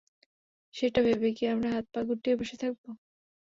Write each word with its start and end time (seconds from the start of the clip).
সেটা 0.73 0.99
ভেবে 1.05 1.29
কি 1.37 1.43
আমরা 1.47 1.69
হাত 1.75 1.85
পা 1.93 1.99
গুটিয়ে 2.07 2.35
বসে 2.39 2.55
থাকবো? 2.63 2.87